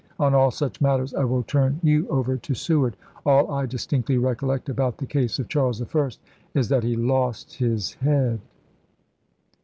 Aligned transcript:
On 0.17 0.33
all 0.33 0.49
such 0.49 0.81
matters 0.81 1.13
I 1.13 1.25
will 1.25 1.43
turn 1.43 1.79
you 1.83 2.07
over 2.09 2.35
to 2.35 2.55
Seward. 2.55 2.97
All 3.23 3.51
I 3.51 3.67
distinctly 3.67 4.17
recollect 4.17 4.67
about 4.67 4.97
the 4.97 5.05
case 5.05 5.37
of 5.37 5.47
Charles 5.47 5.79
I. 5.79 6.09
is 6.55 6.69
that 6.69 6.83
he 6.83 6.95
lost 6.95 7.53
his 7.53 7.93
head.' 7.93 8.41